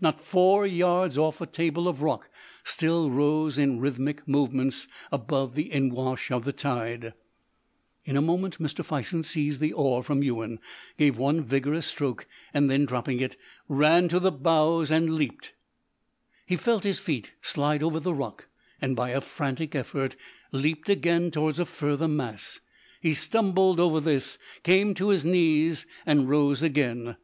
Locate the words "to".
14.10-14.20, 24.94-25.08